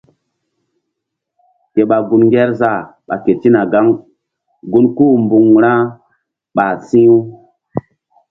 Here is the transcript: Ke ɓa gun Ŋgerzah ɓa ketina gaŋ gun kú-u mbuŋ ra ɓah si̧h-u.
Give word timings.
Ke 1.73 1.81
ɓa 1.89 1.97
gun 2.07 2.21
Ŋgerzah 2.27 2.79
ɓa 3.07 3.15
ketina 3.23 3.61
gaŋ 3.71 3.87
gun 4.71 4.85
kú-u 4.95 5.15
mbuŋ 5.23 5.45
ra 5.63 5.71
ɓah 6.55 6.73
si̧h-u. 6.87 7.17